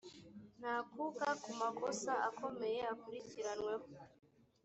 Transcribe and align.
ntakuka 0.59 1.27
ku 1.41 1.49
makosa 1.61 2.11
akomeye 2.29 2.79
akurikiranweho 2.93 3.85